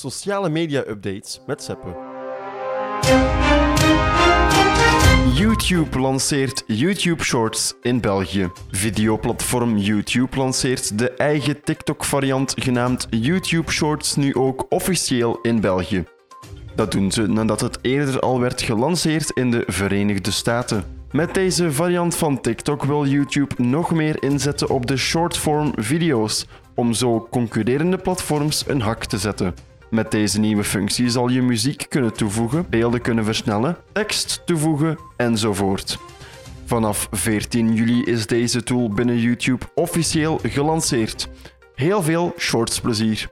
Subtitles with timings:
[0.00, 1.88] Sociale media updates met Seppe.
[5.34, 8.50] YouTube lanceert YouTube Shorts in België.
[8.70, 16.04] Videoplatform YouTube lanceert de eigen TikTok-variant genaamd YouTube Shorts nu ook officieel in België.
[16.74, 20.84] Dat doen ze nadat het eerder al werd gelanceerd in de Verenigde Staten.
[21.10, 26.92] Met deze variant van TikTok wil YouTube nog meer inzetten op de shortform video's, om
[26.92, 29.69] zo concurrerende platforms een hak te zetten.
[29.90, 35.98] Met deze nieuwe functie zal je muziek kunnen toevoegen, beelden kunnen versnellen, tekst toevoegen enzovoort.
[36.64, 41.28] Vanaf 14 juli is deze tool binnen YouTube officieel gelanceerd.
[41.74, 43.28] Heel veel shortsplezier.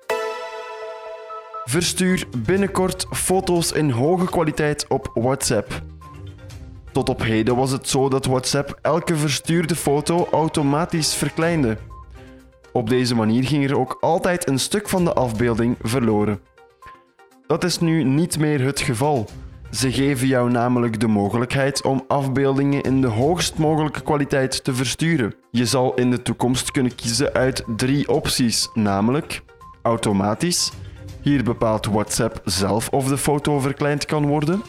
[1.65, 5.83] Verstuur binnenkort foto's in hoge kwaliteit op WhatsApp.
[6.93, 11.79] Tot op heden was het zo dat WhatsApp elke verstuurde foto automatisch verkleinde.
[12.79, 16.41] Op deze manier ging er ook altijd een stuk van de afbeelding verloren.
[17.47, 19.27] Dat is nu niet meer het geval.
[19.71, 25.35] Ze geven jou namelijk de mogelijkheid om afbeeldingen in de hoogst mogelijke kwaliteit te versturen.
[25.51, 29.43] Je zal in de toekomst kunnen kiezen uit drie opties, namelijk
[29.83, 30.73] automatisch.
[31.23, 34.63] Hier bepaalt WhatsApp zelf of de foto verkleind kan worden.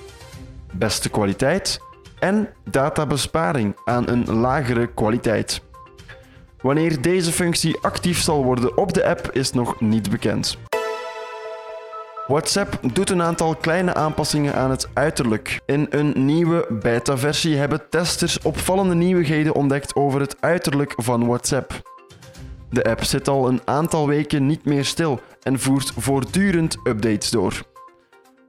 [0.73, 1.79] Beste kwaliteit
[2.19, 5.67] en databesparing aan een lagere kwaliteit.
[6.61, 10.57] Wanneer deze functie actief zal worden op de app is nog niet bekend.
[12.27, 15.59] WhatsApp doet een aantal kleine aanpassingen aan het uiterlijk.
[15.65, 21.81] In een nieuwe beta-versie hebben testers opvallende nieuwigheden ontdekt over het uiterlijk van WhatsApp.
[22.69, 27.61] De app zit al een aantal weken niet meer stil en voert voortdurend updates door.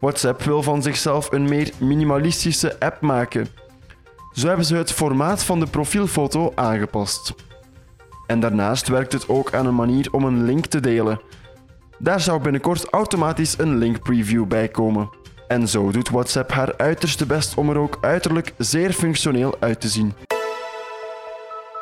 [0.01, 3.49] WhatsApp wil van zichzelf een meer minimalistische app maken.
[4.33, 7.35] Zo hebben ze het formaat van de profielfoto aangepast.
[8.31, 11.21] En daarnaast werkt het ook aan een manier om een link te delen.
[11.99, 15.11] Daar zou binnenkort automatisch een link preview bij komen.
[15.49, 19.89] En zo doet WhatsApp haar uiterste best om er ook uiterlijk zeer functioneel uit te
[19.89, 20.13] zien.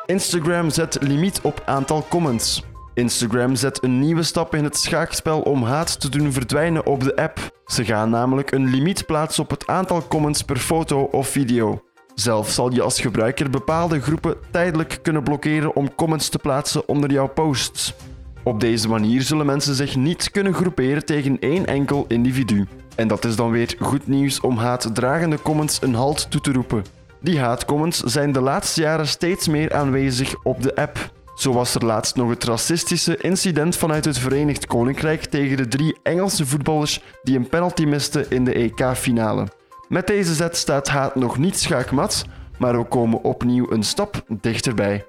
[0.06, 2.64] Instagram zet limiet op aantal comments.
[2.94, 7.16] Instagram zet een nieuwe stap in het schaakspel om haat te doen verdwijnen op de
[7.16, 7.62] app.
[7.64, 11.87] Ze gaan namelijk een limiet plaatsen op het aantal comments per foto of video.
[12.20, 17.12] Zelf zal je als gebruiker bepaalde groepen tijdelijk kunnen blokkeren om comments te plaatsen onder
[17.12, 17.94] jouw posts.
[18.42, 22.66] Op deze manier zullen mensen zich niet kunnen groeperen tegen één enkel individu.
[22.94, 26.84] En dat is dan weer goed nieuws om haatdragende comments een halt toe te roepen.
[27.20, 31.12] Die haatcomments zijn de laatste jaren steeds meer aanwezig op de app.
[31.34, 35.98] Zo was er laatst nog het racistische incident vanuit het Verenigd Koninkrijk tegen de drie
[36.02, 39.57] Engelse voetballers die een penalty misten in de EK-finale.
[39.88, 42.24] Met deze zet staat haat nog niet schaakmat,
[42.58, 45.06] maar we komen opnieuw een stap dichterbij.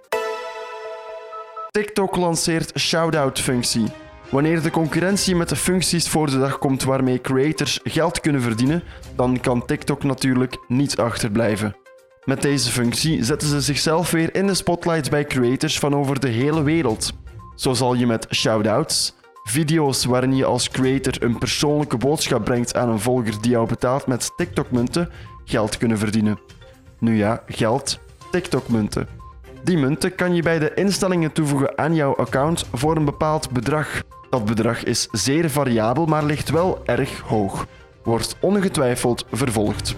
[1.71, 3.87] TikTok lanceert shout-out-functie.
[4.29, 8.83] Wanneer de concurrentie met de functies voor de dag komt waarmee creators geld kunnen verdienen,
[9.15, 11.75] dan kan TikTok natuurlijk niet achterblijven.
[12.23, 16.29] Met deze functie zetten ze zichzelf weer in de spotlight bij creators van over de
[16.29, 17.11] hele wereld.
[17.55, 19.15] Zo zal je met shout-outs,
[19.49, 24.07] video's waarin je als creator een persoonlijke boodschap brengt aan een volger die jou betaalt
[24.07, 25.09] met TikTok-munten,
[25.45, 26.39] geld kunnen verdienen.
[26.99, 27.99] Nu ja, geld,
[28.31, 29.07] TikTok-munten.
[29.63, 34.01] Die munten kan je bij de instellingen toevoegen aan jouw account voor een bepaald bedrag.
[34.29, 37.67] Dat bedrag is zeer variabel, maar ligt wel erg hoog.
[38.03, 39.95] Wordt ongetwijfeld vervolgd.